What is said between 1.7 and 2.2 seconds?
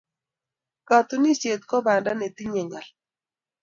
banda